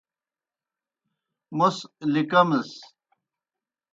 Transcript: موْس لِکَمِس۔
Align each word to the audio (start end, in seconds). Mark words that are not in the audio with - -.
موْس 1.57 1.77
لِکَمِس۔ 2.13 2.71